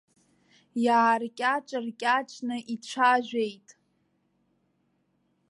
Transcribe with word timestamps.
Иааркьаҿ-ркьаҿны 0.85 2.57
ицәажәеит. 2.73 3.67